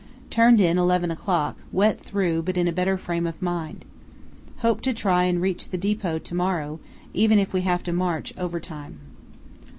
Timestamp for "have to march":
7.61-8.33